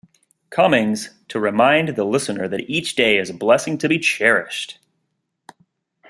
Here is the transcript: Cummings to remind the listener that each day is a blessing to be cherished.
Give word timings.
Cummings 0.49 1.11
to 1.27 1.39
remind 1.39 1.89
the 1.89 2.03
listener 2.03 2.47
that 2.47 2.67
each 2.67 2.95
day 2.95 3.19
is 3.19 3.29
a 3.29 3.35
blessing 3.35 3.77
to 3.77 3.87
be 3.87 3.99
cherished. 3.99 4.79